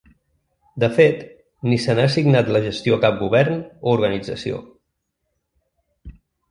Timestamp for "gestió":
2.65-2.97